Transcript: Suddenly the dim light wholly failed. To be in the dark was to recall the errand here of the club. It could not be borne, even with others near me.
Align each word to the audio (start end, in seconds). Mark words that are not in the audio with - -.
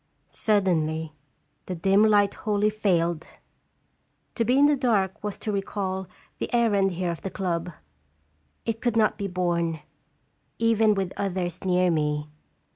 Suddenly 0.31 1.13
the 1.67 1.75
dim 1.75 2.03
light 2.03 2.33
wholly 2.33 2.71
failed. 2.71 3.27
To 4.33 4.43
be 4.43 4.57
in 4.57 4.65
the 4.65 4.75
dark 4.75 5.23
was 5.23 5.37
to 5.37 5.51
recall 5.51 6.07
the 6.39 6.51
errand 6.55 6.93
here 6.93 7.11
of 7.11 7.21
the 7.21 7.29
club. 7.29 7.71
It 8.65 8.81
could 8.81 8.97
not 8.97 9.19
be 9.19 9.27
borne, 9.27 9.81
even 10.57 10.95
with 10.95 11.13
others 11.17 11.63
near 11.63 11.91
me. 11.91 12.31